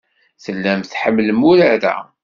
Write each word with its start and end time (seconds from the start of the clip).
Tellam 0.43 0.81
tḥemmlem 0.81 1.41
urar-a. 1.51 1.95